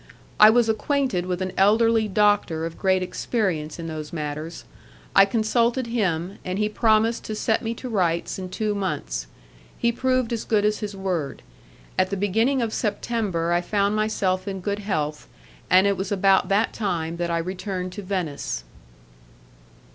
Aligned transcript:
I 0.39 0.49
was 0.49 0.67
acquainted 0.67 1.27
with 1.27 1.43
an 1.43 1.51
elderly 1.57 2.07
doctor 2.07 2.65
of 2.65 2.75
great 2.79 3.03
experience 3.03 3.77
in 3.77 3.85
those 3.85 4.11
matters; 4.11 4.63
I 5.15 5.25
consulted 5.25 5.85
him, 5.85 6.39
and 6.43 6.57
he 6.57 6.69
promised 6.69 7.23
to 7.25 7.35
set 7.35 7.61
me 7.61 7.75
to 7.75 7.87
rights 7.87 8.39
in 8.39 8.49
two 8.49 8.73
months; 8.73 9.27
he 9.77 9.91
proved 9.91 10.33
as 10.33 10.43
good 10.43 10.65
as 10.65 10.79
his 10.79 10.95
word. 10.95 11.43
At 11.99 12.09
the 12.09 12.17
beginning 12.17 12.63
of 12.63 12.73
September 12.73 13.51
I 13.53 13.61
found 13.61 13.95
myself 13.95 14.47
in 14.47 14.59
good 14.59 14.79
health, 14.79 15.27
and 15.69 15.85
it 15.85 15.97
was 15.97 16.11
about 16.11 16.49
that 16.49 16.73
time 16.73 17.17
that 17.17 17.29
I 17.29 17.37
returned 17.37 17.91
to 17.93 18.01
Venice. 18.01 18.63